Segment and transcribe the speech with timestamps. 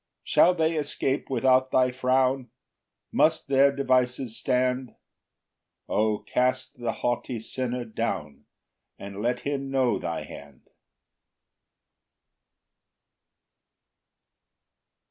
[0.21, 2.49] 5 Shall they escape without thy frown?
[3.11, 4.95] Must their devices stand?
[5.87, 8.45] O cast the haughty sinner down,
[8.97, 10.67] And let him know thy hand!